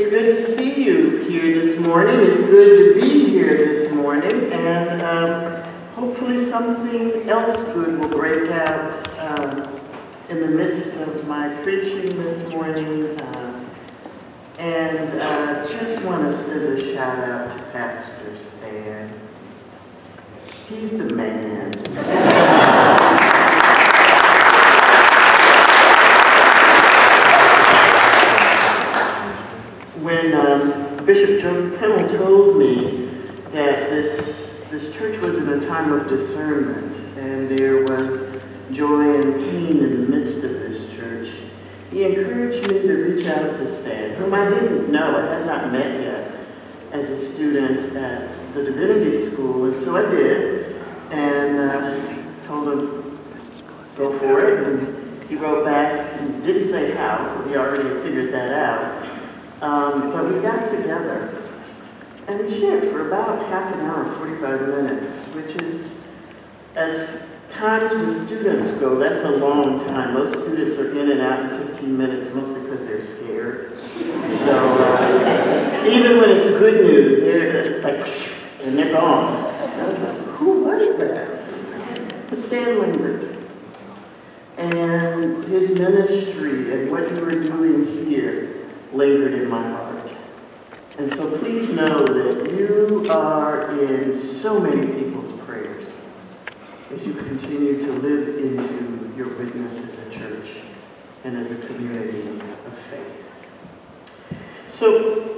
It's 0.00 0.10
good 0.10 0.30
to 0.30 0.40
see 0.40 0.84
you 0.84 1.16
here 1.28 1.52
this 1.52 1.80
morning. 1.80 2.20
It's 2.20 2.38
good 2.38 2.94
to 2.94 3.00
be 3.00 3.30
here 3.30 3.56
this 3.56 3.92
morning, 3.92 4.30
and 4.52 5.02
um, 5.02 5.60
hopefully 5.96 6.38
something 6.38 7.28
else 7.28 7.64
good 7.74 7.98
will 7.98 8.08
break 8.08 8.48
out 8.48 8.94
um, 9.18 9.80
in 10.28 10.38
the 10.38 10.46
midst 10.46 10.94
of 11.00 11.26
my 11.26 11.52
preaching 11.64 12.10
this 12.10 12.48
morning. 12.48 13.06
Uh, 13.20 13.64
and 14.58 15.20
uh, 15.20 15.64
just 15.64 16.00
want 16.04 16.22
to 16.22 16.32
send 16.32 16.62
a 16.62 16.94
shout 16.94 17.18
out 17.18 17.58
to 17.58 17.64
Pastor 17.72 18.36
Stan. 18.36 19.12
He's 20.68 20.96
the 20.96 21.06
man. 21.06 21.72
when 30.08 30.32
Joe 31.38 31.70
Pennel 31.78 32.08
told 32.08 32.56
me 32.56 33.06
that 33.50 33.90
this, 33.90 34.60
this 34.70 34.92
church 34.96 35.18
was 35.18 35.36
in 35.38 35.48
a 35.48 35.64
time 35.66 35.92
of 35.92 36.08
discernment 36.08 36.96
and 37.16 37.48
there 37.48 37.84
was 37.84 38.40
joy 38.72 39.14
and 39.14 39.34
pain 39.34 39.78
in 39.78 40.00
the 40.02 40.08
midst 40.08 40.42
of 40.42 40.50
this 40.50 40.92
church, 40.92 41.28
he 41.92 42.04
encouraged 42.04 42.68
me 42.68 42.82
to 42.82 42.92
reach 42.92 43.24
out 43.26 43.54
to 43.54 43.66
Stan, 43.68 44.14
whom 44.14 44.34
I 44.34 44.48
didn't 44.48 44.90
know, 44.90 45.16
I 45.16 45.32
had 45.32 45.46
not 45.46 45.70
met 45.70 46.02
yet 46.02 46.32
as 46.90 47.10
a 47.10 47.16
student 47.16 47.96
at 47.96 48.34
the 48.54 48.64
Divinity 48.64 49.16
School, 49.30 49.66
and 49.66 49.78
so 49.78 49.96
I 49.96 50.10
did, 50.10 50.74
and 51.10 51.58
uh, 51.58 52.42
told 52.42 52.68
him, 52.68 53.18
go 53.96 54.10
for 54.10 54.44
it, 54.44 54.66
and 54.66 55.22
he 55.28 55.36
wrote 55.36 55.64
back 55.64 56.20
and 56.20 56.42
didn't 56.42 56.64
say 56.64 56.96
how, 56.96 57.28
because 57.28 57.46
he 57.46 57.56
already 57.56 57.88
had 57.88 58.02
figured 58.02 58.32
that 58.32 58.52
out, 58.52 59.08
um, 59.60 60.12
but 60.12 60.32
we 60.32 60.40
got 60.40 60.66
together 60.66 61.42
and 62.28 62.40
we 62.40 62.50
shared 62.50 62.84
for 62.84 63.08
about 63.08 63.44
half 63.46 63.72
an 63.72 63.80
hour, 63.80 64.04
45 64.04 64.68
minutes, 64.68 65.24
which 65.28 65.56
is, 65.62 65.94
as 66.76 67.22
times 67.48 67.94
with 67.94 68.26
students 68.26 68.70
go, 68.72 68.96
that's 68.98 69.22
a 69.22 69.30
long 69.30 69.80
time. 69.80 70.12
Most 70.12 70.32
students 70.44 70.76
are 70.76 70.90
in 70.90 71.10
and 71.10 71.22
out 71.22 71.50
in 71.50 71.66
15 71.66 71.96
minutes, 71.96 72.30
mostly 72.34 72.60
because 72.60 72.84
they're 72.84 73.00
scared. 73.00 73.80
So 74.30 74.54
uh, 74.54 75.84
even 75.88 76.18
when 76.18 76.30
it's 76.30 76.46
good 76.46 76.84
news, 76.84 77.18
they're, 77.18 77.48
it's 77.48 77.82
like, 77.82 78.30
and 78.62 78.78
they're 78.78 78.92
gone. 78.92 79.46
And 79.54 79.80
I 79.80 79.88
was 79.88 79.98
like, 79.98 80.16
who 80.36 80.64
was 80.64 80.98
that? 80.98 82.28
But 82.28 82.38
Stan 82.38 82.78
lingered. 82.78 83.38
And 84.58 85.44
his 85.44 85.70
ministry 85.70 86.72
and 86.72 86.90
what 86.90 87.10
you 87.10 87.20
were 87.20 87.30
doing 87.30 87.86
here 88.06 88.57
lingered 88.92 89.34
in 89.34 89.48
my 89.48 89.62
heart. 89.62 90.12
And 90.98 91.12
so 91.12 91.30
please 91.38 91.68
know 91.70 92.06
that 92.06 92.52
you 92.58 93.06
are 93.10 93.78
in 93.78 94.16
so 94.16 94.58
many 94.58 94.86
people's 94.92 95.32
prayers 95.42 95.88
as 96.92 97.06
you 97.06 97.14
continue 97.14 97.78
to 97.80 97.92
live 97.92 98.28
into 98.38 99.12
your 99.16 99.28
witness 99.36 99.84
as 99.86 99.98
a 100.06 100.10
church 100.10 100.56
and 101.24 101.36
as 101.36 101.50
a 101.50 101.56
community 101.66 102.40
of 102.66 102.76
faith. 102.76 103.28
So, 104.66 105.34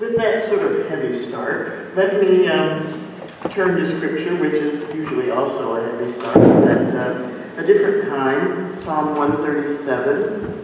with 0.00 0.16
that 0.16 0.44
sort 0.44 0.62
of 0.62 0.88
heavy 0.88 1.12
start, 1.12 1.94
let 1.96 2.22
me 2.22 2.46
um, 2.48 3.12
turn 3.50 3.76
to 3.76 3.86
Scripture, 3.86 4.36
which 4.36 4.54
is 4.54 4.94
usually 4.94 5.30
also 5.30 5.76
a 5.76 5.82
heavy 5.82 6.10
start, 6.10 6.34
but 6.34 6.94
uh, 6.94 7.28
a 7.56 7.64
different 7.64 8.08
kind, 8.08 8.74
Psalm 8.74 9.16
137. 9.16 10.57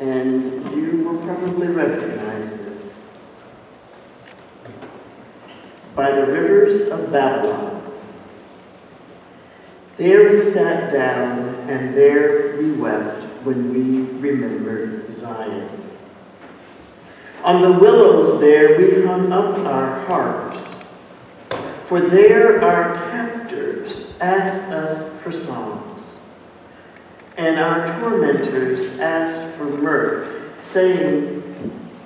And 0.00 0.70
you 0.74 1.04
will 1.04 1.24
probably 1.24 1.68
recognize 1.68 2.56
this. 2.64 3.02
By 5.94 6.10
the 6.10 6.26
rivers 6.26 6.88
of 6.88 7.12
Babylon, 7.12 7.82
there 9.96 10.28
we 10.30 10.38
sat 10.40 10.92
down, 10.92 11.38
and 11.68 11.94
there 11.94 12.56
we 12.56 12.72
wept 12.72 13.22
when 13.44 13.72
we 13.72 14.00
remembered 14.18 15.12
Zion. 15.12 15.68
On 17.44 17.62
the 17.62 17.78
willows 17.78 18.40
there 18.40 18.76
we 18.76 19.04
hung 19.06 19.30
up 19.30 19.58
our 19.58 20.00
harps, 20.06 20.74
for 21.84 22.00
there 22.00 22.60
our 22.64 22.94
captors 23.10 24.18
asked 24.20 24.72
us 24.72 25.22
for 25.22 25.30
songs, 25.30 25.73
and 27.36 27.58
our 27.58 27.86
tormentors 27.86 28.98
asked 28.98 29.56
for 29.56 29.64
mirth, 29.64 30.58
saying, 30.58 31.42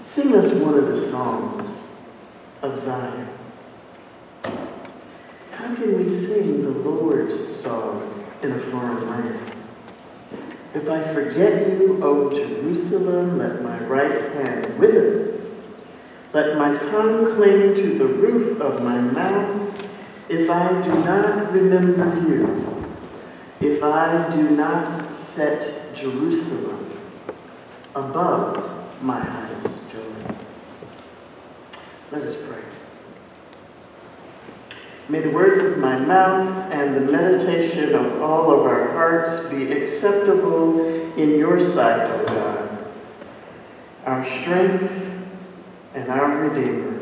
Sing 0.04 0.34
us 0.34 0.52
one 0.52 0.74
of 0.74 0.86
the 0.88 0.96
songs 0.96 1.86
of 2.62 2.78
Zion. 2.78 3.28
How 4.42 5.74
can 5.74 5.98
we 5.98 6.08
sing 6.08 6.62
the 6.62 6.70
Lord's 6.70 7.36
song 7.36 8.24
in 8.42 8.52
a 8.52 8.58
foreign 8.58 9.08
land? 9.08 9.52
If 10.74 10.88
I 10.88 11.02
forget 11.02 11.66
you, 11.66 11.98
O 12.02 12.30
Jerusalem, 12.30 13.38
let 13.38 13.62
my 13.62 13.78
right 13.80 14.32
hand 14.32 14.78
wither. 14.78 15.40
Let 16.32 16.56
my 16.56 16.76
tongue 16.78 17.26
cling 17.34 17.74
to 17.74 17.98
the 17.98 18.06
roof 18.06 18.60
of 18.60 18.82
my 18.82 19.00
mouth 19.00 19.68
if 20.28 20.50
I 20.50 20.82
do 20.82 20.92
not 20.92 21.52
remember 21.52 22.20
you, 22.28 22.86
if 23.60 23.82
I 23.82 24.30
do 24.30 24.50
not 24.50 24.97
set 25.18 25.94
Jerusalem 25.94 26.90
above 27.94 29.02
my 29.02 29.20
highest 29.20 29.90
joy. 29.90 30.34
Let 32.10 32.22
us 32.22 32.36
pray. 32.46 32.62
May 35.08 35.20
the 35.20 35.30
words 35.30 35.58
of 35.60 35.78
my 35.78 35.98
mouth 35.98 36.70
and 36.70 36.94
the 36.94 37.00
meditation 37.00 37.94
of 37.94 38.20
all 38.20 38.52
of 38.52 38.66
our 38.66 38.92
hearts 38.92 39.48
be 39.48 39.72
acceptable 39.72 40.80
in 41.16 41.38
your 41.38 41.58
sight, 41.58 42.10
O 42.10 42.24
God, 42.26 42.92
our 44.04 44.22
strength 44.22 45.18
and 45.94 46.10
our 46.10 46.36
Redeemer, 46.36 47.00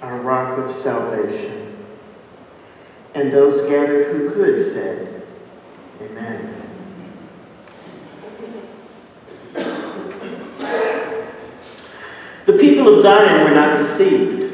our 0.00 0.18
rock 0.20 0.58
of 0.58 0.72
salvation. 0.72 1.76
And 3.14 3.30
those 3.30 3.62
gathered 3.62 4.16
who 4.16 4.30
could 4.30 4.60
said, 4.60 5.22
Amen. 6.00 6.65
The 12.46 12.56
people 12.58 12.94
of 12.94 13.00
Zion 13.00 13.44
were 13.44 13.54
not 13.54 13.76
deceived. 13.76 14.52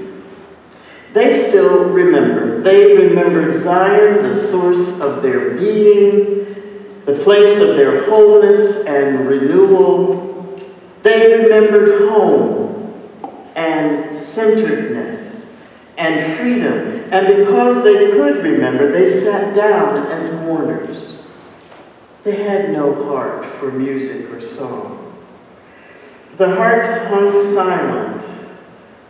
They 1.13 1.33
still 1.35 1.91
remembered. 1.91 2.65
They 2.65 2.97
remembered 2.97 3.53
Zion, 3.53 4.23
the 4.23 4.35
source 4.35 4.99
of 4.99 5.23
their 5.23 5.51
being, 5.59 6.47
the 7.05 7.13
place 7.23 7.61
of 7.61 7.77
their 7.77 8.09
wholeness 8.09 8.87
and 8.87 9.29
renewal. 9.29 10.59
They 11.03 11.43
remembered 11.43 12.09
home 12.09 12.95
and 13.57 14.17
centeredness 14.17 15.61
and 15.99 16.23
freedom. 16.39 17.11
And 17.13 17.27
because 17.37 17.85
they 17.85 18.13
could 18.13 18.43
remember, 18.43 18.91
they 18.91 19.07
sat 19.07 19.55
down 19.55 20.07
as 20.07 20.33
mourners. 20.47 21.12
They 22.25 22.37
had 22.37 22.71
no 22.71 23.05
heart 23.05 23.45
for 23.45 23.73
music 23.73 24.31
or 24.31 24.41
song. 24.41 25.13
The 26.37 26.55
harps 26.55 26.97
hung 27.07 27.39
silent 27.39 28.25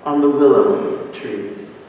on 0.05 0.21
the 0.21 0.31
willow 0.31 1.11
trees. 1.13 1.87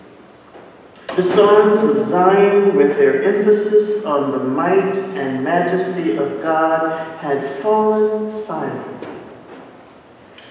The 1.16 1.24
songs 1.24 1.84
of 1.84 2.02
Zion, 2.02 2.76
with 2.76 2.98
their 2.98 3.24
emphasis 3.24 4.04
on 4.04 4.32
the 4.32 4.44
might 4.44 4.98
and 4.98 5.44
majesty 5.44 6.18
of 6.18 6.42
God, 6.42 7.18
had 7.20 7.44
fallen 7.44 8.30
silent. 8.32 9.08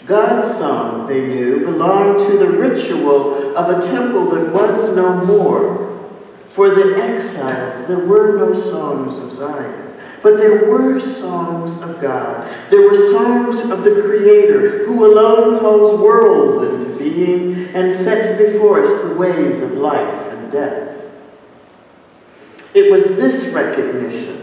God's 0.06 0.56
song, 0.56 1.06
they 1.06 1.26
knew, 1.26 1.64
belonged 1.64 2.20
to 2.20 2.38
the 2.38 2.48
ritual 2.48 3.56
of 3.56 3.76
a 3.76 3.80
temple 3.80 4.30
that 4.30 4.52
was 4.52 4.96
no 4.96 5.24
more. 5.24 6.10
For 6.48 6.70
the 6.70 6.96
exiles, 6.96 7.86
there 7.86 7.98
were 7.98 8.38
no 8.38 8.54
songs 8.54 9.18
of 9.18 9.32
Zion. 9.32 9.91
But 10.22 10.36
there 10.36 10.66
were 10.70 11.00
songs 11.00 11.80
of 11.82 12.00
God. 12.00 12.48
There 12.70 12.82
were 12.82 12.94
songs 12.94 13.68
of 13.68 13.82
the 13.82 14.02
Creator, 14.02 14.84
who 14.84 15.04
alone 15.04 15.58
calls 15.58 16.00
worlds 16.00 16.62
into 16.62 16.96
being 16.96 17.68
and 17.74 17.92
sets 17.92 18.38
before 18.38 18.82
us 18.82 19.02
the 19.02 19.16
ways 19.16 19.60
of 19.62 19.72
life 19.72 20.32
and 20.32 20.52
death. 20.52 20.92
It 22.74 22.90
was 22.90 23.16
this 23.16 23.52
recognition 23.52 24.42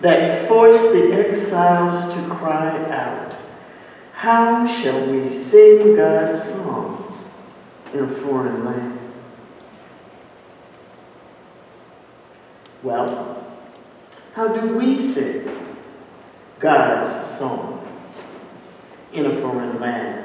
that 0.00 0.48
forced 0.48 0.92
the 0.92 1.12
exiles 1.12 2.14
to 2.14 2.28
cry 2.28 2.70
out, 2.90 3.36
How 4.14 4.66
shall 4.66 5.10
we 5.10 5.28
sing 5.28 5.96
God's 5.96 6.42
song 6.42 7.18
in 7.92 8.00
a 8.00 8.08
foreign 8.08 8.64
land? 8.64 8.98
Well, 12.82 13.29
how 14.40 14.48
do 14.48 14.74
we 14.74 14.96
sing 14.96 15.46
God's 16.58 17.28
song? 17.28 17.76
in 19.12 19.26
a 19.26 19.34
foreign 19.34 19.80
land. 19.80 20.24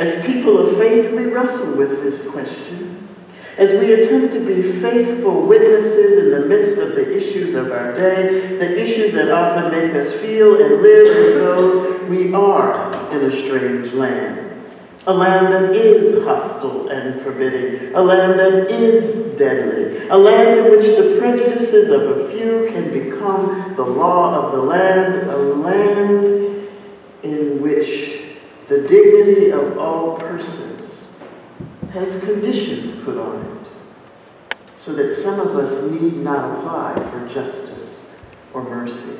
As 0.00 0.26
people 0.26 0.58
of 0.58 0.76
faith, 0.76 1.12
we 1.12 1.26
wrestle 1.26 1.76
with 1.76 2.02
this 2.02 2.28
question. 2.28 3.08
As 3.56 3.70
we 3.70 3.92
attempt 3.94 4.32
to 4.32 4.44
be 4.44 4.60
faithful 4.60 5.42
witnesses 5.42 6.16
in 6.16 6.30
the 6.32 6.46
midst 6.48 6.78
of 6.78 6.96
the 6.96 7.16
issues 7.16 7.54
of 7.54 7.70
our 7.70 7.94
day, 7.94 8.58
the 8.58 8.82
issues 8.82 9.12
that 9.12 9.30
often 9.30 9.70
make 9.70 9.94
us 9.94 10.20
feel 10.20 10.60
and 10.60 10.82
live 10.82 11.16
as 11.16 11.34
though 11.34 12.04
we 12.06 12.34
are 12.34 13.12
in 13.12 13.24
a 13.24 13.30
strange 13.30 13.92
land. 13.92 14.60
A 15.06 15.14
land 15.14 15.52
that 15.52 15.76
is 15.76 16.24
hostile 16.24 16.90
forbidding. 17.26 17.92
A 17.94 18.00
land 18.00 18.38
that 18.38 18.70
is 18.70 19.36
deadly. 19.36 20.06
A 20.08 20.16
land 20.16 20.60
in 20.60 20.70
which 20.70 20.86
the 20.96 21.16
prejudices 21.18 21.90
of 21.90 22.02
a 22.02 22.28
few 22.28 22.68
can 22.70 22.92
become 22.92 23.74
the 23.74 23.84
law 23.84 24.44
of 24.44 24.52
the 24.52 24.62
land. 24.62 25.28
A 25.28 25.36
land 25.36 26.68
in 27.22 27.60
which 27.60 28.22
the 28.68 28.86
dignity 28.86 29.50
of 29.50 29.76
all 29.76 30.16
persons 30.16 31.18
has 31.90 32.22
conditions 32.24 32.92
put 33.04 33.18
on 33.18 33.40
it 33.42 33.68
so 34.76 34.92
that 34.92 35.10
some 35.10 35.40
of 35.40 35.56
us 35.56 35.82
need 35.90 36.16
not 36.16 36.58
apply 36.58 36.94
for 37.10 37.26
justice 37.28 38.16
or 38.52 38.62
mercy. 38.62 39.18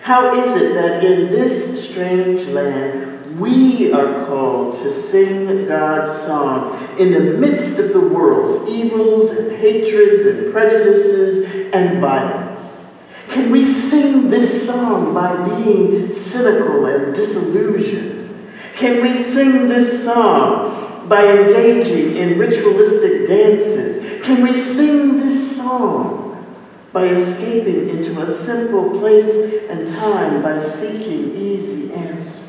How 0.00 0.32
is 0.32 0.56
it 0.56 0.72
that 0.74 1.04
in 1.04 1.30
this 1.30 1.90
strange 1.90 2.46
land 2.46 3.07
we 3.38 3.92
are 3.92 4.26
called 4.26 4.74
to 4.74 4.92
sing 4.92 5.66
God's 5.66 6.10
song 6.10 6.76
in 6.98 7.12
the 7.12 7.38
midst 7.38 7.78
of 7.78 7.92
the 7.92 8.00
world's 8.00 8.68
evils 8.68 9.30
and 9.30 9.56
hatreds 9.58 10.26
and 10.26 10.52
prejudices 10.52 11.72
and 11.72 12.00
violence. 12.00 12.92
Can 13.28 13.50
we 13.50 13.64
sing 13.64 14.30
this 14.30 14.66
song 14.66 15.14
by 15.14 15.36
being 15.56 16.12
cynical 16.12 16.86
and 16.86 17.14
disillusioned? 17.14 18.30
Can 18.76 19.02
we 19.02 19.16
sing 19.16 19.68
this 19.68 20.04
song 20.04 21.08
by 21.08 21.24
engaging 21.24 22.16
in 22.16 22.38
ritualistic 22.38 23.26
dances? 23.26 24.24
Can 24.24 24.42
we 24.42 24.54
sing 24.54 25.18
this 25.18 25.56
song 25.56 26.46
by 26.92 27.04
escaping 27.06 27.90
into 27.90 28.20
a 28.20 28.26
simple 28.26 28.90
place 28.98 29.68
and 29.68 29.86
time 29.86 30.42
by 30.42 30.58
seeking 30.58 31.36
easy 31.36 31.92
answers? 31.92 32.47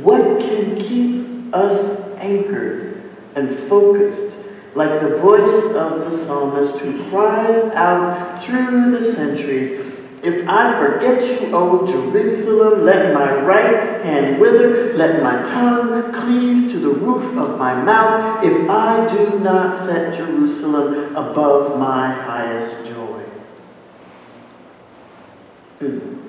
What 0.00 0.40
can 0.40 0.76
keep 0.76 1.54
us 1.54 2.08
anchored 2.16 3.02
and 3.34 3.50
focused 3.50 4.38
like 4.74 5.00
the 5.00 5.16
voice 5.16 5.66
of 5.74 6.00
the 6.00 6.16
psalmist 6.16 6.78
who 6.78 7.10
cries 7.10 7.64
out 7.72 8.40
through 8.40 8.90
the 8.90 9.00
centuries, 9.00 9.70
If 10.22 10.48
I 10.48 10.78
forget 10.78 11.20
you, 11.42 11.50
O 11.52 11.84
Jerusalem, 11.84 12.84
let 12.84 13.12
my 13.12 13.40
right 13.40 14.00
hand 14.02 14.40
wither, 14.40 14.94
let 14.94 15.20
my 15.20 15.42
tongue 15.42 16.12
cleave 16.12 16.70
to 16.70 16.78
the 16.78 16.90
roof 16.90 17.36
of 17.36 17.58
my 17.58 17.74
mouth, 17.74 18.44
if 18.44 18.70
I 18.70 19.06
do 19.08 19.40
not 19.40 19.76
set 19.76 20.16
Jerusalem 20.16 21.16
above 21.16 21.76
my 21.76 22.12
highest 22.12 22.86
joy. 22.86 23.20
Hmm. 25.80 26.21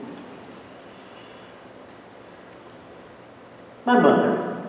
My 3.85 3.99
mother. 3.99 4.63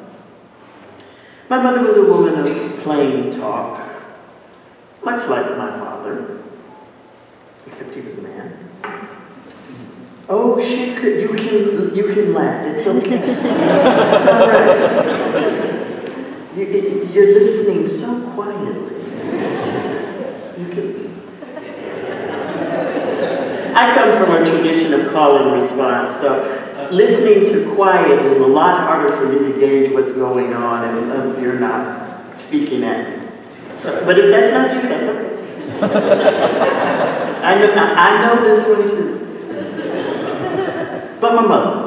My 1.49 1.63
mother 1.63 1.83
was 1.83 1.97
a 1.97 2.05
woman 2.05 2.47
of 2.47 2.77
plain 2.79 3.31
talk, 3.31 3.81
much 5.05 5.29
like 5.29 5.57
my 5.57 5.71
father, 5.79 6.41
except 7.67 7.95
he 7.95 8.01
was 8.01 8.15
a 8.15 8.23
man. 8.23 8.71
Oh, 10.29 10.59
she 10.61 10.95
could. 10.95 11.21
You 11.21 11.29
can. 11.35 11.95
You 11.95 12.13
can 12.13 12.33
laugh. 12.33 12.67
It's 12.67 12.87
okay. 12.87 13.21
it's 13.23 14.27
all 14.27 14.49
right. 14.49 15.05
You, 16.57 16.67
it, 16.67 17.11
you're 17.11 17.35
listening 17.35 17.87
so 17.87 18.31
quietly. 18.31 18.95
You 20.59 20.69
can. 20.69 21.05
I 23.77 23.95
come 23.95 24.17
from 24.17 24.43
a 24.43 24.47
tradition 24.47 24.95
of 24.95 25.13
call 25.13 25.37
and 25.37 25.53
response, 25.53 26.17
so 26.17 26.54
listening 26.95 27.45
to 27.53 27.75
quiet 27.75 28.25
is 28.27 28.39
a 28.39 28.47
lot 28.47 28.79
harder 28.81 29.11
for 29.11 29.27
me 29.29 29.53
to 29.53 29.59
gauge 29.59 29.93
what's 29.93 30.13
going 30.13 30.55
on 30.55 30.85
and 30.85 31.33
if 31.33 31.43
you're 31.43 31.59
not 31.59 32.39
speaking 32.39 32.85
at 32.85 33.21
me. 33.21 33.29
So, 33.79 34.05
but 34.05 34.19
if 34.19 34.31
that's 34.31 34.53
not 34.53 34.73
you, 34.73 34.89
that's 34.89 35.09
okay. 35.09 35.31
I, 37.43 37.59
know, 37.59 37.75
I 37.75 38.23
know 38.25 38.43
this 38.45 38.65
one 38.67 38.89
too. 38.89 39.21
But 41.21 41.35
my 41.35 41.43
mother. 41.43 41.85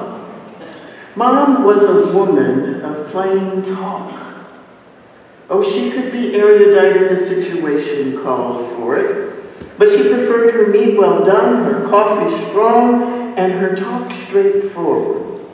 Mom 1.15 1.63
was 1.63 1.83
a 1.85 2.13
woman 2.13 2.81
of 2.81 3.07
plain 3.07 3.63
talk. 3.63 4.13
Oh, 5.49 5.63
she 5.63 5.89
could 5.89 6.11
be 6.11 6.35
erudite 6.35 6.97
if 6.97 7.09
the 7.09 7.15
situation 7.15 8.21
called 8.21 8.67
for 8.73 8.97
it, 8.97 9.33
but 9.77 9.89
she 9.89 10.01
preferred 10.09 10.53
her 10.53 10.67
meat 10.67 10.97
well 10.97 11.23
done, 11.23 11.63
her 11.63 11.87
coffee 11.89 12.29
strong, 12.35 13.16
and 13.37 13.53
her 13.53 13.75
talk 13.75 14.11
straightforward. 14.11 15.45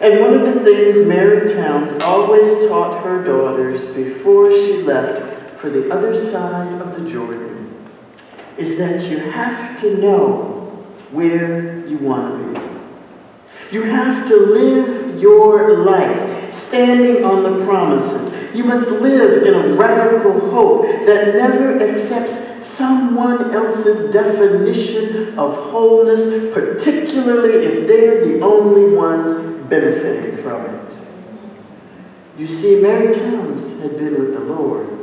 And 0.00 0.20
one 0.20 0.34
of 0.34 0.54
the 0.54 0.60
things 0.60 1.04
Mary 1.06 1.48
Towns 1.48 1.92
always 2.04 2.68
taught 2.68 3.02
her 3.02 3.22
daughters 3.24 3.92
before 3.94 4.52
she 4.52 4.82
left 4.82 5.58
for 5.58 5.68
the 5.68 5.92
other 5.92 6.14
side 6.14 6.80
of 6.80 6.98
the 6.98 7.08
Jordan 7.08 7.76
is 8.56 8.78
that 8.78 9.10
you 9.10 9.18
have 9.18 9.76
to 9.80 9.98
know 9.98 10.86
where 11.10 11.84
you 11.86 11.98
want 11.98 12.54
to 12.54 12.60
be. 12.60 13.76
You 13.76 13.82
have 13.82 14.26
to 14.28 14.36
live 14.36 15.20
your 15.20 15.76
life 15.76 16.52
standing 16.52 17.24
on 17.24 17.42
the 17.42 17.64
promises. 17.64 18.37
You 18.54 18.64
must 18.64 18.90
live 18.90 19.46
in 19.46 19.54
a 19.54 19.74
radical 19.74 20.50
hope 20.50 20.82
that 20.82 21.34
never 21.34 21.78
accepts 21.82 22.66
someone 22.66 23.54
else's 23.54 24.10
definition 24.12 25.38
of 25.38 25.54
wholeness, 25.56 26.52
particularly 26.52 27.64
if 27.64 27.86
they're 27.86 28.24
the 28.24 28.40
only 28.40 28.96
ones 28.96 29.34
benefiting 29.68 30.42
from 30.42 30.64
it. 30.64 30.96
You 32.36 32.46
see, 32.46 32.80
Mary 32.80 33.12
Towns 33.12 33.80
had 33.80 33.96
been 33.96 34.18
with 34.18 34.32
the 34.32 34.40
Lord. 34.40 34.97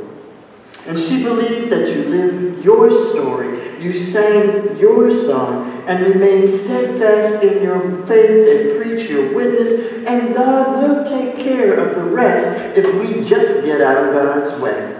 And 0.86 0.98
she 0.98 1.22
believed 1.22 1.72
that 1.72 1.88
you 1.88 2.04
live 2.04 2.64
your 2.64 2.92
story, 2.92 3.80
you 3.80 3.92
sang 3.92 4.78
your 4.78 5.10
song, 5.10 5.84
and 5.88 6.14
remain 6.14 6.48
steadfast 6.48 7.42
in 7.42 7.62
your 7.62 8.06
faith 8.06 8.48
and 8.48 8.80
preach 8.80 9.10
your 9.10 9.34
witness, 9.34 9.92
and 10.06 10.34
God 10.34 10.76
will 10.76 11.04
take 11.04 11.38
care 11.38 11.74
of 11.74 11.96
the 11.96 12.04
rest 12.04 12.76
if 12.76 12.86
we 13.00 13.24
just 13.24 13.64
get 13.64 13.80
out 13.80 14.04
of 14.04 14.12
God's 14.14 14.60
way. 14.60 14.92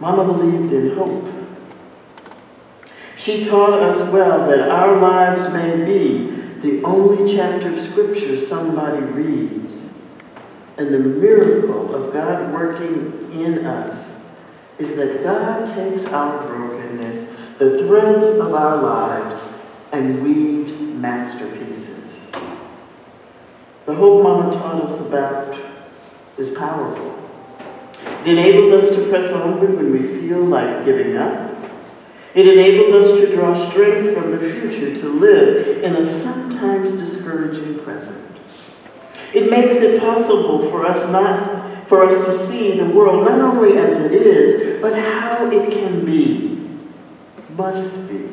Mama 0.00 0.32
believed 0.32 0.72
in 0.72 0.96
hope. 0.96 1.28
She 3.16 3.44
taught 3.44 3.80
us 3.82 4.00
well 4.12 4.48
that 4.48 4.68
our 4.68 4.96
lives 4.96 5.52
may 5.52 5.84
be 5.84 6.30
the 6.60 6.82
only 6.84 7.32
chapter 7.32 7.72
of 7.72 7.80
Scripture 7.80 8.36
somebody 8.36 9.04
reads. 9.04 9.87
And 10.78 10.94
the 10.94 11.00
miracle 11.00 11.92
of 11.92 12.12
God 12.12 12.52
working 12.52 13.30
in 13.32 13.66
us 13.66 14.16
is 14.78 14.94
that 14.94 15.24
God 15.24 15.66
takes 15.66 16.06
our 16.06 16.46
brokenness, 16.46 17.34
the 17.58 17.78
threads 17.78 18.26
of 18.26 18.54
our 18.54 18.80
lives, 18.80 19.52
and 19.92 20.22
weaves 20.22 20.80
masterpieces. 20.80 22.30
The 23.86 23.94
hope 23.94 24.22
Mama 24.22 24.52
taught 24.52 24.82
us 24.82 25.04
about 25.04 25.58
is 26.36 26.50
powerful. 26.50 27.18
It 28.24 28.28
enables 28.28 28.70
us 28.70 28.94
to 28.94 29.08
press 29.08 29.32
onward 29.32 29.74
when 29.74 29.90
we 29.90 30.02
feel 30.02 30.44
like 30.44 30.84
giving 30.84 31.16
up. 31.16 31.56
It 32.34 32.46
enables 32.46 32.92
us 32.92 33.18
to 33.18 33.34
draw 33.34 33.54
strength 33.54 34.14
from 34.14 34.30
the 34.30 34.38
future 34.38 34.94
to 34.94 35.08
live 35.08 35.82
in 35.82 35.96
a 35.96 36.04
sometimes 36.04 36.92
discouraging 36.92 37.80
present. 37.80 38.37
It 39.34 39.50
makes 39.50 39.76
it 39.76 40.00
possible 40.00 40.58
for 40.58 40.86
us 40.86 41.10
not 41.10 41.58
for 41.88 42.04
us 42.04 42.26
to 42.26 42.32
see 42.32 42.78
the 42.78 42.84
world 42.84 43.24
not 43.24 43.40
only 43.40 43.78
as 43.78 43.98
it 44.04 44.12
is, 44.12 44.80
but 44.82 44.92
how 44.98 45.50
it 45.50 45.72
can 45.72 46.04
be, 46.04 46.68
must 47.56 48.08
be. 48.08 48.28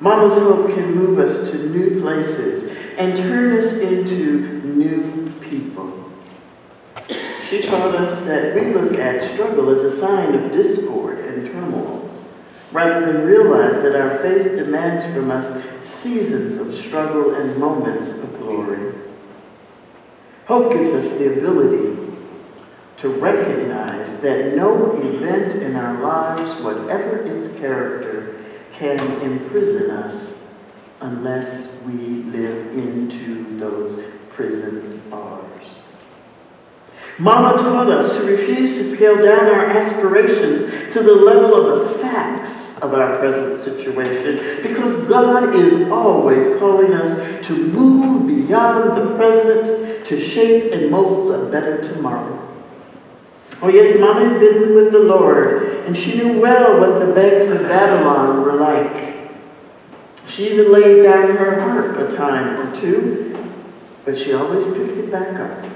Mama's 0.00 0.38
hope 0.38 0.70
can 0.74 0.94
move 0.94 1.18
us 1.18 1.50
to 1.50 1.68
new 1.68 2.00
places 2.00 2.64
and 2.98 3.16
turn 3.16 3.56
us 3.56 3.74
into 3.74 4.62
new 4.64 5.32
people. 5.40 6.10
She 7.42 7.60
taught 7.60 7.94
us 7.94 8.22
that 8.22 8.54
we 8.54 8.72
look 8.72 8.98
at 8.98 9.22
struggle 9.22 9.68
as 9.68 9.82
a 9.82 9.90
sign 9.90 10.34
of 10.34 10.50
discord 10.50 11.18
and 11.18 11.46
turmoil, 11.46 12.10
rather 12.72 13.12
than 13.12 13.26
realize 13.26 13.82
that 13.82 13.94
our 13.94 14.18
faith 14.18 14.56
demands 14.56 15.04
from 15.12 15.30
us 15.30 15.62
seasons 15.78 16.56
of 16.56 16.74
struggle 16.74 17.34
and 17.34 17.58
moments 17.58 18.14
of 18.14 18.38
glory. 18.38 18.93
Hope 20.46 20.72
gives 20.72 20.92
us 20.92 21.16
the 21.16 21.38
ability 21.38 22.00
to 22.98 23.08
recognize 23.08 24.20
that 24.20 24.54
no 24.54 24.92
event 24.96 25.54
in 25.54 25.74
our 25.74 26.00
lives, 26.00 26.54
whatever 26.56 27.22
its 27.22 27.48
character, 27.58 28.36
can 28.72 28.98
imprison 29.22 29.90
us 29.90 30.50
unless 31.00 31.80
we 31.82 31.92
live 31.92 32.76
into 32.76 33.56
those 33.58 34.02
prison 34.28 35.02
bars. 35.10 35.74
Mama 37.18 37.56
taught 37.56 37.88
us 37.88 38.18
to 38.18 38.24
refuse 38.24 38.74
to 38.74 38.84
scale 38.84 39.16
down 39.16 39.46
our 39.46 39.66
aspirations 39.66 40.62
to 40.92 41.02
the 41.02 41.14
level 41.14 41.54
of 41.54 41.78
the 41.78 41.98
facts 41.98 42.76
of 42.82 42.92
our 42.92 43.16
present 43.16 43.58
situation 43.58 44.36
because 44.62 44.96
God 45.06 45.54
is 45.54 45.88
always 45.90 46.58
calling 46.58 46.92
us 46.92 47.46
to 47.46 47.52
move 47.68 48.26
beyond 48.26 48.96
the 48.96 49.14
present 49.16 49.93
to 50.04 50.20
shape 50.20 50.72
and 50.72 50.90
mold 50.90 51.32
a 51.32 51.50
better 51.50 51.80
tomorrow. 51.80 52.40
Oh, 53.62 53.68
yes, 53.68 53.98
Mama 53.98 54.28
had 54.28 54.40
been 54.40 54.74
with 54.74 54.92
the 54.92 54.98
Lord, 54.98 55.62
and 55.86 55.96
she 55.96 56.16
knew 56.16 56.40
well 56.40 56.80
what 56.80 57.04
the 57.04 57.14
begs 57.14 57.50
of 57.50 57.62
Babylon 57.62 58.42
were 58.42 58.54
like. 58.54 59.14
She 60.26 60.50
even 60.50 60.72
laid 60.72 61.02
down 61.02 61.36
her 61.36 61.60
harp 61.60 61.96
a 61.96 62.14
time 62.14 62.60
or 62.60 62.74
two, 62.74 63.52
but 64.04 64.18
she 64.18 64.32
always 64.32 64.64
picked 64.64 64.98
it 64.98 65.10
back 65.10 65.38
up 65.38 65.70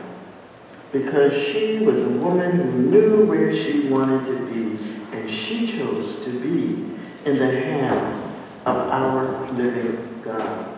because 0.92 1.36
she 1.36 1.78
was 1.78 2.00
a 2.00 2.08
woman 2.08 2.56
who 2.56 2.72
knew 2.72 3.26
where 3.26 3.54
she 3.54 3.88
wanted 3.88 4.26
to 4.26 4.46
be, 4.46 4.78
and 5.12 5.30
she 5.30 5.66
chose 5.66 6.18
to 6.24 6.30
be 6.30 6.84
in 7.28 7.38
the 7.38 7.60
hands 7.60 8.34
of 8.64 8.76
our 8.76 9.50
living 9.52 10.20
God. 10.24 10.77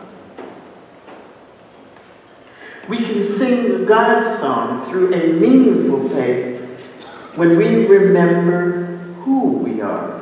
We 2.91 2.99
can 3.05 3.23
sing 3.23 3.87
God's 3.87 4.37
song 4.41 4.81
through 4.83 5.15
a 5.15 5.33
meaningful 5.35 6.09
faith 6.09 6.61
when 7.37 7.57
we 7.57 7.87
remember 7.87 8.97
who 9.23 9.53
we 9.59 9.81
are. 9.81 10.21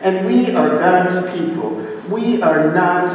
And 0.00 0.24
we 0.24 0.54
are 0.54 0.78
God's 0.78 1.18
people. 1.32 1.84
We 2.08 2.40
are 2.42 2.72
not 2.72 3.12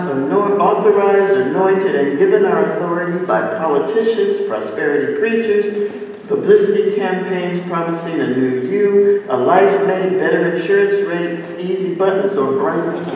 authorized, 0.59 1.31
anointed, 1.31 1.95
and 1.95 2.19
given 2.19 2.43
our 2.43 2.65
authority 2.69 3.25
by 3.25 3.57
politicians, 3.57 4.45
prosperity 4.45 5.19
preachers, 5.19 6.27
publicity 6.27 6.97
campaigns 6.97 7.61
promising 7.69 8.19
a 8.19 8.27
new 8.27 8.59
you, 8.59 9.23
a 9.29 9.37
life 9.37 9.87
made, 9.87 10.19
better 10.19 10.53
insurance 10.53 11.01
rates, 11.07 11.57
easy 11.61 11.95
buttons, 11.95 12.35
or 12.35 12.51
brighter 12.57 13.01
teeth. 13.05 13.13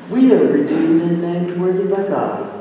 we 0.10 0.32
are 0.32 0.46
redeemed 0.48 1.00
and 1.00 1.22
named 1.22 1.60
worthy 1.60 1.84
by 1.84 2.02
God. 2.08 2.53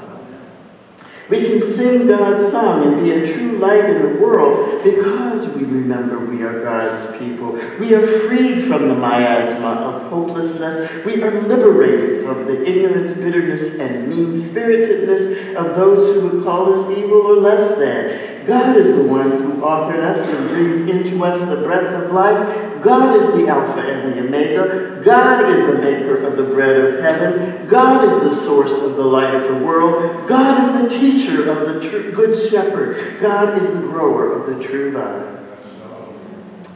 We 1.29 1.45
can 1.45 1.61
sing 1.61 2.07
God's 2.07 2.51
song 2.51 2.85
and 2.85 3.01
be 3.01 3.11
a 3.11 3.25
true 3.25 3.57
light 3.57 3.85
in 3.85 4.01
the 4.01 4.19
world 4.19 4.83
because 4.83 5.47
we 5.55 5.63
remember 5.63 6.19
we 6.19 6.43
are 6.43 6.61
God's 6.61 7.17
people. 7.17 7.53
We 7.79 7.93
are 7.93 8.05
freed 8.05 8.63
from 8.63 8.89
the 8.89 8.95
miasma 8.95 9.67
of 9.67 10.09
hopelessness. 10.09 11.05
We 11.05 11.23
are 11.23 11.41
liberated 11.41 12.23
from 12.25 12.45
the 12.45 12.61
ignorance, 12.67 13.13
bitterness, 13.13 13.79
and 13.79 14.09
mean 14.09 14.35
spiritedness 14.35 15.55
of 15.55 15.75
those 15.75 16.13
who 16.13 16.27
would 16.27 16.43
call 16.43 16.73
us 16.73 16.89
evil 16.97 17.21
or 17.21 17.35
less 17.35 17.77
than. 17.77 18.45
God 18.45 18.75
is 18.75 18.93
the 18.95 19.03
one 19.03 19.31
who 19.31 19.61
authored 19.61 19.99
us 19.99 20.29
and 20.29 20.49
breathes 20.49 20.81
into 20.81 21.23
us 21.23 21.47
the 21.47 21.63
breath 21.63 22.03
of 22.03 22.11
life. 22.11 22.72
God 22.83 23.17
is 23.19 23.31
the 23.33 23.47
Alpha 23.47 23.79
and 23.79 24.13
the 24.13 24.25
Omega. 24.25 25.01
God 25.03 25.49
is 25.51 25.65
the 25.65 25.81
maker 25.81 26.17
of 26.17 26.37
the 26.37 26.43
bread 26.43 26.79
of 26.79 26.99
heaven. 26.99 27.67
God 27.67 28.07
is 28.07 28.19
the 28.19 28.31
source 28.31 28.81
of 28.81 28.95
the 28.95 29.03
light 29.03 29.33
of 29.33 29.47
the 29.47 29.65
world. 29.65 30.27
God 30.27 30.61
is 30.61 30.81
the 30.81 30.99
teacher 30.99 31.49
of 31.49 31.65
the 31.67 32.11
good 32.13 32.37
shepherd. 32.37 33.19
God 33.19 33.61
is 33.61 33.73
the 33.73 33.79
grower 33.79 34.33
of 34.33 34.47
the 34.47 34.61
true 34.61 34.91
vine. 34.91 35.33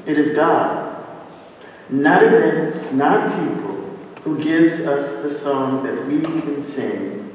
It 0.07 0.17
is 0.17 0.31
God, 0.31 1.05
not 1.89 2.23
events, 2.23 2.93
not 2.93 3.29
people, 3.39 3.75
who 4.21 4.41
gives 4.41 4.79
us 4.81 5.21
the 5.21 5.29
song 5.29 5.83
that 5.83 6.05
we 6.07 6.21
can 6.21 6.61
sing 6.61 7.33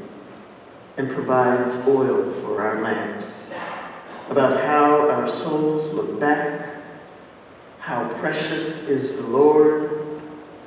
and 0.97 1.11
provides 1.11 1.76
oil 1.87 2.31
for 2.31 2.62
our 2.62 2.83
lamps 2.83 3.52
about 4.31 4.61
how 4.64 5.09
our 5.11 5.26
souls 5.26 5.93
look 5.93 6.19
back, 6.19 6.67
how 7.83 8.09
precious 8.21 8.89
is 8.89 9.17
the 9.17 9.25
Lord, 9.25 10.21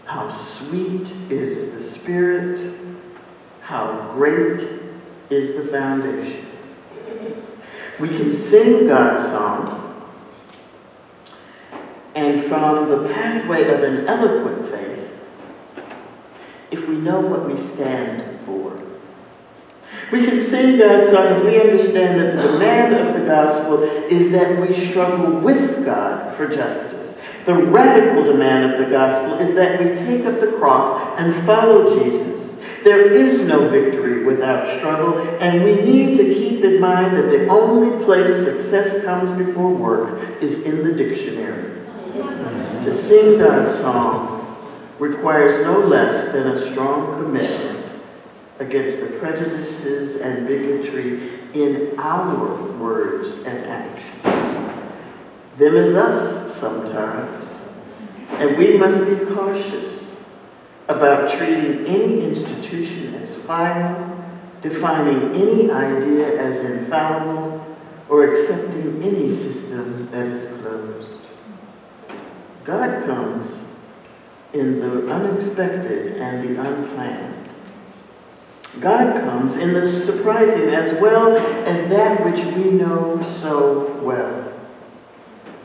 how 0.04 0.30
sweet 0.30 1.10
is 1.30 1.72
the 1.72 1.82
Spirit, 1.82 2.60
how 3.62 4.12
great 4.12 4.62
is 5.30 5.56
the 5.56 5.64
foundation. 5.64 6.46
We 8.02 8.10
can 8.10 8.34
sing 8.34 8.88
God's 8.90 9.30
song, 9.30 10.04
and 12.16 12.42
from 12.44 12.90
the 12.90 13.08
pathway 13.08 13.64
of 13.70 13.82
an 13.82 14.08
eloquent 14.08 14.68
faith, 14.68 15.18
if 16.70 16.90
we 16.90 16.96
know 16.96 17.22
what 17.22 17.48
we 17.48 17.56
stand 17.56 18.42
for. 18.42 18.85
We 20.12 20.24
can 20.24 20.38
sing 20.38 20.78
God's 20.78 21.10
song 21.10 21.38
if 21.38 21.44
we 21.44 21.60
understand 21.60 22.20
that 22.20 22.36
the 22.36 22.52
demand 22.52 22.94
of 22.96 23.20
the 23.20 23.26
gospel 23.26 23.82
is 23.82 24.32
that 24.32 24.62
we 24.62 24.72
struggle 24.72 25.40
with 25.40 25.84
God 25.84 26.32
for 26.34 26.48
justice. 26.48 27.20
The 27.46 27.56
radical 27.56 28.24
demand 28.24 28.72
of 28.72 28.80
the 28.80 28.86
gospel 28.86 29.40
is 29.40 29.56
that 29.56 29.80
we 29.80 29.96
take 29.96 30.26
up 30.26 30.40
the 30.40 30.52
cross 30.54 31.20
and 31.20 31.34
follow 31.46 31.98
Jesus. 31.98 32.56
There 32.84 33.12
is 33.12 33.42
no 33.48 33.68
victory 33.68 34.24
without 34.26 34.68
struggle, 34.68 35.18
and 35.42 35.64
we 35.64 35.76
need 35.76 36.16
to 36.18 36.24
keep 36.36 36.64
in 36.64 36.80
mind 36.80 37.16
that 37.18 37.30
the 37.32 37.48
only 37.48 38.04
place 38.04 38.46
success 38.46 39.04
comes 39.04 39.32
before 39.32 39.72
work 39.72 40.22
is 40.40 40.64
in 40.66 40.84
the 40.84 40.94
dictionary. 40.94 41.82
To 42.84 42.94
sing 42.94 43.40
God's 43.40 43.74
song 43.74 44.56
requires 45.00 45.64
no 45.64 45.80
less 45.80 46.32
than 46.32 46.48
a 46.48 46.58
strong 46.58 47.18
commitment 47.18 47.75
against 48.60 49.02
the 49.02 49.18
prejudices 49.20 50.16
and 50.16 50.48
bigotry 50.48 51.30
in 51.54 51.98
our 51.98 52.56
words 52.78 53.44
and 53.44 53.66
actions. 53.66 54.24
Them 55.58 55.76
is 55.76 55.96
us 55.96 56.56
sometimes. 56.56 57.68
And 58.32 58.58
we 58.58 58.78
must 58.78 59.06
be 59.06 59.26
cautious 59.34 60.16
about 60.88 61.30
treating 61.30 61.86
any 61.86 62.24
institution 62.24 63.16
as 63.16 63.36
final, 63.44 64.18
defining 64.62 65.34
any 65.34 65.72
idea 65.72 66.40
as 66.40 66.64
infallible, 66.64 67.66
or 68.10 68.30
accepting 68.30 69.02
any 69.02 69.30
system 69.30 70.10
that 70.12 70.26
is 70.28 70.46
closed. 70.60 71.22
God 72.64 73.06
comes 73.06 73.66
in 74.54 74.80
the 74.80 75.12
unexpected 75.12 76.18
and 76.18 76.44
the 76.44 76.62
unplanned. 76.62 77.45
God 78.80 79.22
comes 79.22 79.58
in 79.58 79.74
the 79.74 79.86
surprising 79.86 80.70
as 80.70 81.00
well 81.00 81.36
as 81.66 81.88
that 81.90 82.24
which 82.26 82.44
we 82.56 82.72
know 82.72 83.22
so 83.24 83.98
well. 84.02 84.54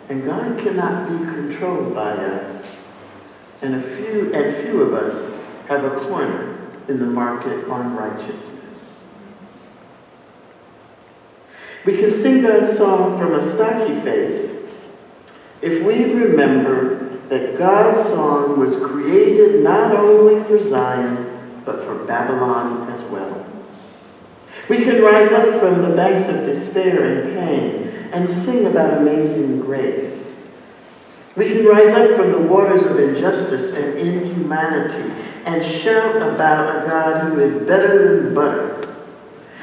And 0.09 0.25
God 0.25 0.59
cannot 0.59 1.09
be 1.09 1.25
controlled 1.25 1.95
by 1.95 2.13
us. 2.13 2.77
And 3.63 3.75
a 3.75 3.81
few 3.81 4.33
and 4.35 4.57
few 4.57 4.83
of 4.83 4.95
us 4.95 5.29
have 5.69 5.85
a 5.85 5.97
corner 5.97 6.57
in 6.89 6.99
the 6.99 7.07
market 7.07 7.69
on 7.69 7.95
righteousness. 7.95 9.09
We 11.85 11.97
can 11.97 12.11
sing 12.11 12.43
God's 12.43 12.77
song 12.77 13.19
from 13.19 13.35
a 13.35 13.41
stocky 13.41 13.95
faith 13.95 14.51
if 15.63 15.83
we 15.85 16.13
remember 16.13 17.19
that 17.29 17.59
God's 17.59 18.09
song 18.09 18.59
was 18.59 18.77
created 18.77 19.63
not 19.63 19.93
only 19.93 20.43
for 20.43 20.59
Zion, 20.59 21.30
but 21.65 21.83
for 21.83 22.05
Babylon 22.05 22.89
as 22.91 23.03
well. 23.05 23.47
We 24.69 24.79
can 24.79 25.03
rise 25.03 25.33
up 25.33 25.61
from 25.61 25.83
the 25.83 25.95
banks 25.95 26.29
of 26.29 26.45
despair 26.45 27.03
and 27.03 27.35
pain 27.35 27.89
and 28.13 28.29
sing 28.29 28.67
about 28.67 28.99
amazing 28.99 29.61
grace. 29.61 30.43
We 31.37 31.49
can 31.49 31.65
rise 31.65 31.95
up 31.95 32.17
from 32.17 32.33
the 32.33 32.41
waters 32.41 32.87
of 32.87 32.99
injustice 32.99 33.73
and 33.73 33.99
inhumanity 33.99 35.13
and 35.47 35.65
shout 35.65 36.17
about 36.17 36.85
a 36.85 36.89
God 36.89 37.25
who 37.25 37.41
is 37.41 37.53
better 37.67 38.23
than 38.23 38.35
butter. 38.35 38.77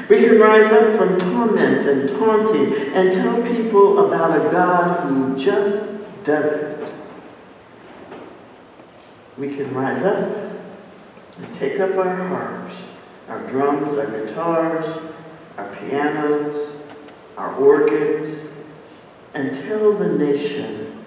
We 0.10 0.22
can 0.22 0.39
rise 0.39 0.72
up 0.72 0.96
from 0.96 1.20
torment 1.20 1.84
and 1.84 2.08
taunting 2.08 2.74
and 2.94 3.12
tell 3.12 3.42
people 3.44 4.08
about 4.08 4.39
a 4.39 4.50
God 4.50 5.10
who 5.10 5.38
just 5.38 5.86
does 6.24 6.56
it. 6.56 6.94
We 9.38 9.56
can 9.56 9.74
rise 9.74 10.04
up 10.04 10.47
and 11.38 11.53
take 11.53 11.79
up 11.79 11.96
our 11.98 12.15
harps, 12.27 13.00
our 13.29 13.46
drums, 13.48 13.96
our 13.96 14.08
guitars, 14.08 15.00
our 15.58 15.75
pianos, 15.75 16.75
our 17.38 17.56
organs, 17.56 18.50
and 19.34 19.53
tell 19.53 19.94
the 19.94 20.17
nation 20.17 21.06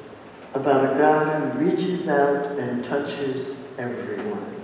about 0.55 0.95
a 0.95 0.99
God 0.99 1.53
who 1.53 1.65
reaches 1.65 2.09
out 2.09 2.47
and 2.59 2.85
touches 2.85 3.67
everyone. 3.79 4.55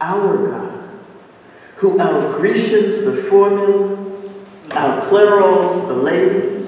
Our 0.00 0.48
God, 0.48 0.90
who 1.76 2.00
out 2.00 2.32
Grecians 2.32 3.02
the 3.02 3.16
formula, 3.16 4.12
out 4.70 5.04
the 5.86 5.94
lady, 5.94 6.66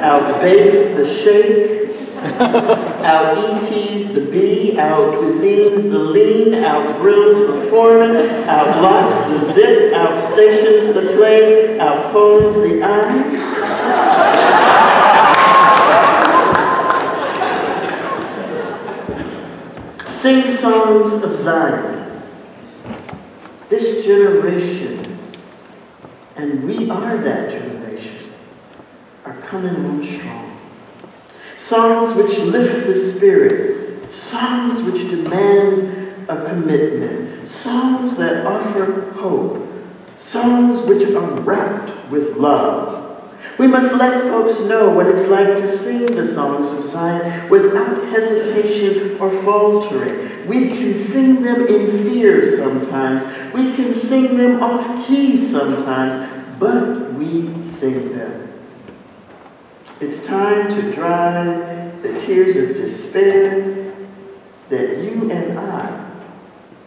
out 0.00 0.40
bakes 0.40 0.78
the 0.96 1.06
shake, 1.06 1.86
out 3.06 3.38
ETs, 3.38 4.08
the 4.08 4.20
B, 4.20 4.76
out 4.76 5.14
cuisines, 5.14 5.88
the 5.88 5.98
lean, 5.98 6.54
out 6.54 7.00
grills, 7.00 7.46
the 7.46 7.70
foreman, 7.70 8.16
out 8.48 8.82
locks, 8.82 9.14
the 9.28 9.38
zip, 9.38 9.92
out 9.94 10.16
stations, 10.16 10.92
the 10.92 11.12
play, 11.14 11.78
out 11.78 12.12
phones, 12.12 12.56
the 12.56 12.82
I. 12.82 13.46
Sing 20.04 20.50
songs 20.50 21.12
of 21.22 21.32
Zion. 21.32 22.22
This 23.68 24.04
generation, 24.04 25.20
and 26.34 26.64
we 26.64 26.90
are 26.90 27.18
that 27.18 27.52
generation, 27.52 28.32
are 29.24 29.36
coming 29.42 29.76
on 29.76 30.02
strong. 30.02 30.25
Songs 31.66 32.14
which 32.14 32.38
lift 32.38 32.86
the 32.86 32.94
spirit, 32.94 34.08
songs 34.08 34.88
which 34.88 35.10
demand 35.10 36.28
a 36.28 36.48
commitment, 36.48 37.48
songs 37.48 38.16
that 38.18 38.46
offer 38.46 39.10
hope, 39.14 39.66
songs 40.14 40.82
which 40.82 41.02
are 41.12 41.40
wrapped 41.40 42.08
with 42.08 42.36
love. 42.36 43.32
We 43.58 43.66
must 43.66 43.96
let 43.96 44.22
folks 44.30 44.60
know 44.60 44.94
what 44.94 45.08
it's 45.08 45.26
like 45.26 45.56
to 45.56 45.66
sing 45.66 46.14
the 46.14 46.24
songs 46.24 46.70
of 46.70 46.84
Zion 46.84 47.50
without 47.50 48.00
hesitation 48.10 49.20
or 49.20 49.28
faltering. 49.28 50.46
We 50.46 50.68
can 50.68 50.94
sing 50.94 51.42
them 51.42 51.66
in 51.66 52.04
fear 52.04 52.44
sometimes. 52.44 53.24
We 53.52 53.74
can 53.74 53.92
sing 53.92 54.36
them 54.36 54.62
off 54.62 55.04
key 55.08 55.36
sometimes, 55.36 56.14
but 56.60 57.14
we 57.14 57.64
sing 57.64 58.16
them. 58.16 58.55
It's 59.98 60.26
time 60.26 60.68
to 60.68 60.92
dry 60.92 61.90
the 62.02 62.18
tears 62.18 62.54
of 62.56 62.76
despair 62.76 63.94
that 64.68 64.98
you 65.02 65.30
and 65.30 65.58
I 65.58 66.10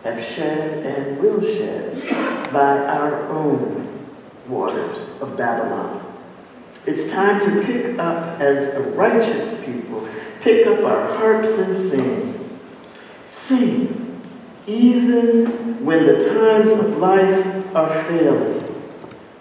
have 0.03 0.23
shed 0.23 0.85
and 0.85 1.17
will 1.17 1.41
shed 1.41 2.07
by 2.53 2.77
our 2.77 3.25
own 3.29 4.05
waters 4.47 5.07
of 5.21 5.35
Babylon. 5.35 6.05
It's 6.85 7.11
time 7.11 7.41
to 7.41 7.63
pick 7.65 7.97
up 7.97 8.39
as 8.39 8.75
a 8.75 8.91
righteous 8.91 9.65
people, 9.65 10.07
pick 10.41 10.67
up 10.67 10.85
our 10.85 11.11
harps 11.15 11.57
and 11.57 11.75
sing. 11.75 12.59
Sing, 13.25 14.21
even 14.67 15.83
when 15.83 16.05
the 16.05 16.19
times 16.19 16.69
of 16.69 16.97
life 16.97 17.75
are 17.75 17.89
failing. 17.89 18.63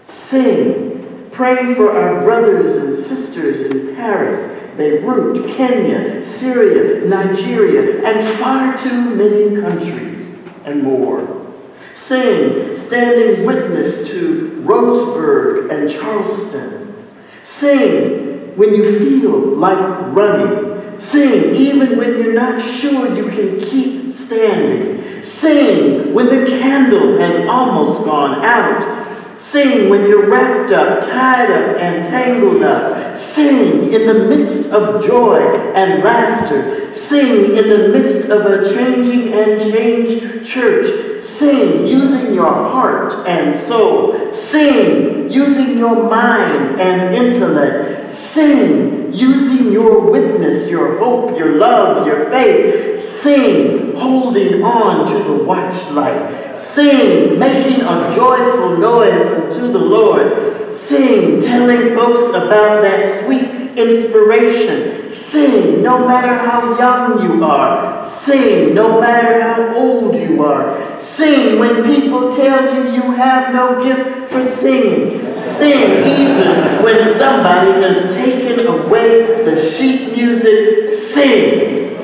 Sing, 0.06 0.97
praying 1.38 1.76
for 1.76 1.96
our 1.96 2.20
brothers 2.22 2.74
and 2.74 2.92
sisters 2.96 3.60
in 3.60 3.94
Paris, 3.94 4.60
Beirut, 4.76 5.48
Kenya, 5.48 6.20
Syria, 6.20 7.06
Nigeria, 7.06 8.04
and 8.04 8.38
far 8.38 8.76
too 8.76 9.14
many 9.14 9.60
countries 9.60 10.36
and 10.64 10.82
more. 10.82 11.54
Sing, 11.94 12.74
standing 12.74 13.46
witness 13.46 14.10
to 14.10 14.60
Roseburg 14.66 15.70
and 15.70 15.88
Charleston, 15.88 17.06
Sing 17.44 18.56
when 18.56 18.74
you 18.74 18.98
feel 18.98 19.38
like 19.38 19.78
running. 20.16 20.98
Sing 20.98 21.54
even 21.54 21.96
when 21.96 22.18
you're 22.18 22.34
not 22.34 22.60
sure 22.60 23.14
you 23.16 23.30
can 23.30 23.60
keep 23.60 24.10
standing. 24.10 25.22
Sing 25.22 26.12
when 26.12 26.26
the 26.26 26.46
candle 26.48 27.16
has 27.18 27.46
almost 27.46 28.04
gone 28.04 28.44
out. 28.44 28.97
Sing 29.38 29.88
when 29.88 30.08
you're 30.08 30.28
wrapped 30.28 30.72
up, 30.72 31.00
tied 31.00 31.48
up, 31.48 31.76
and 31.78 32.04
tangled 32.04 32.62
up. 32.62 33.16
Sing 33.16 33.92
in 33.92 34.06
the 34.06 34.28
midst 34.28 34.72
of 34.72 35.04
joy 35.04 35.38
and 35.74 36.02
laughter. 36.02 36.92
Sing 36.92 37.56
in 37.56 37.68
the 37.68 37.90
midst 37.92 38.28
of 38.30 38.46
a 38.46 38.74
changing 38.74 39.32
and 39.32 39.60
changed 39.60 40.44
church. 40.44 41.22
Sing 41.22 41.86
using 41.86 42.34
your 42.34 42.52
heart 42.52 43.14
and 43.28 43.56
soul. 43.56 44.32
Sing 44.32 45.17
using 45.30 45.78
your 45.78 46.08
mind 46.08 46.80
and 46.80 47.14
intellect. 47.14 48.10
Sing 48.10 49.12
using 49.12 49.72
your 49.72 50.10
witness, 50.10 50.70
your 50.70 50.98
hope, 50.98 51.36
your 51.38 51.56
love, 51.56 52.06
your 52.06 52.30
faith. 52.30 52.98
Sing 52.98 53.96
holding 53.96 54.62
on 54.62 55.06
to 55.06 55.14
the 55.14 55.44
watchlight. 55.44 56.56
Sing, 56.56 57.38
making 57.38 57.82
a 57.82 58.12
joyful 58.14 58.76
noise 58.76 59.26
unto 59.26 59.72
the 59.72 59.78
Lord. 59.78 60.76
Sing, 60.76 61.40
telling 61.40 61.94
folks 61.94 62.28
about 62.28 62.82
that 62.82 63.24
sweet 63.24 63.57
inspiration. 63.78 65.08
Sing, 65.08 65.82
no 65.82 66.06
matter 66.06 66.36
how 66.36 66.76
young 66.78 67.22
you 67.22 67.44
are. 67.44 68.04
Sing, 68.04 68.74
no 68.74 69.00
matter 69.00 69.40
how 69.40 69.74
old 69.74 70.16
you 70.16 70.44
are. 70.44 71.00
Sing 71.00 71.58
when 71.58 71.84
people 71.84 72.32
tell 72.32 72.74
you 72.74 72.92
you 72.92 73.12
have 73.12 73.54
no 73.54 73.82
gift 73.82 74.30
for 74.30 74.42
singing. 74.42 75.38
Sing 75.38 76.02
even 76.02 76.82
when 76.82 77.02
somebody 77.02 77.72
has 77.82 78.14
taken 78.14 78.66
away 78.66 79.44
the 79.44 79.58
sheet 79.58 80.14
music. 80.14 80.92
Sing 80.92 81.96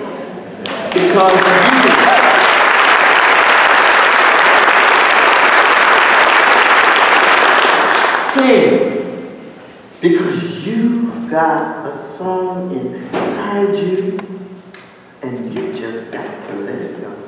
because 0.95 1.35
you 1.35 2.05
sing 8.17 8.95
because 10.01 10.45
got 11.35 11.85
a 11.93 11.97
song 11.97 12.71
inside 12.71 13.77
you 13.77 14.17
and 15.21 15.53
you've 15.53 15.75
just 15.75 16.13
got 16.13 16.41
to 16.45 16.55
let 16.61 16.81
it 16.81 17.01
go. 17.01 17.25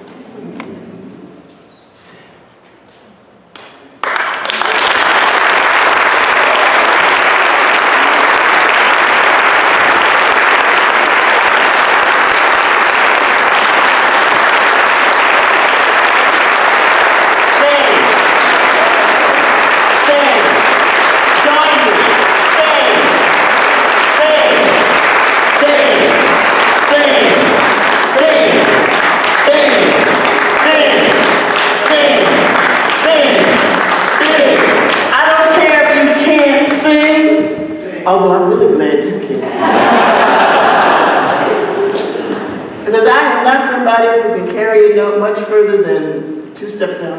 although 38.06 38.32
I'm 38.32 38.48
really 38.48 38.72
glad 38.74 39.04
you 39.04 39.18
can. 39.20 39.40
because 42.84 43.06
I 43.06 43.18
am 43.18 43.44
not 43.44 43.64
somebody 43.64 44.22
who 44.22 44.34
can 44.34 44.54
carry 44.54 44.92
a 44.92 44.96
note 44.96 45.18
much 45.18 45.40
further 45.40 45.82
than 45.82 46.54
two 46.54 46.70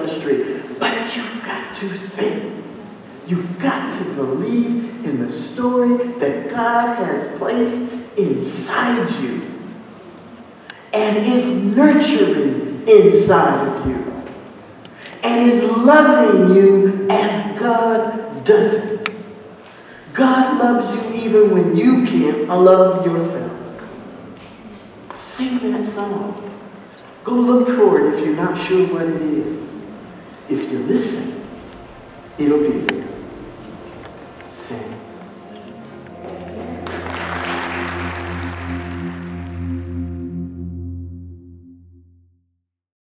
street. 0.07 0.79
But 0.79 1.15
you've 1.15 1.43
got 1.45 1.73
to 1.75 1.97
sing. 1.97 2.63
You've 3.27 3.59
got 3.59 3.93
to 3.97 4.03
believe 4.13 5.05
in 5.05 5.19
the 5.19 5.31
story 5.31 5.97
that 6.19 6.49
God 6.49 6.95
has 6.97 7.27
placed 7.37 7.91
inside 8.17 9.09
you 9.21 9.41
and 10.93 11.17
is 11.17 11.45
nurturing 11.47 12.87
inside 12.87 13.67
of 13.67 13.87
you 13.87 14.23
and 15.23 15.49
is 15.49 15.63
loving 15.63 16.55
you 16.55 17.07
as 17.09 17.59
God 17.59 18.43
does 18.45 18.91
it. 18.91 19.09
God 20.13 20.57
loves 20.57 20.95
you 20.95 21.21
even 21.25 21.51
when 21.51 21.77
you 21.77 22.05
can't 22.05 22.47
love 22.47 23.05
yourself. 23.05 23.53
Sing 25.11 25.73
that 25.73 25.85
song. 25.85 26.43
Go 27.23 27.33
look 27.33 27.67
for 27.67 27.99
it 27.99 28.13
if 28.13 28.25
you're 28.25 28.35
not 28.35 28.57
sure 28.57 28.87
what 28.87 29.03
it 29.03 29.21
is. 29.21 29.76
If 30.49 30.71
you 30.71 30.79
listen, 30.79 31.45
it'll 32.37 32.59
be 32.59 32.79
there. 32.79 33.07
Sing. 34.49 34.96